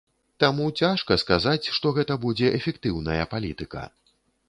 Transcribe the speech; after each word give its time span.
Таму 0.43 0.65
цяжка 0.83 1.17
сказаць, 1.25 1.69
што 1.77 1.93
гэта 1.99 2.19
будзе 2.27 2.53
эфектыўная 2.63 3.23
палітыка. 3.37 3.89